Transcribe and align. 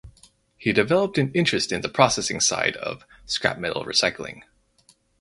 He 0.57 0.73
developed 0.73 1.19
an 1.19 1.31
interest 1.33 1.71
in 1.71 1.81
the 1.81 1.87
processing 1.87 2.39
side 2.39 2.75
of 2.77 3.05
scrap 3.27 3.59
metal 3.59 3.85
recycling. 3.85 4.41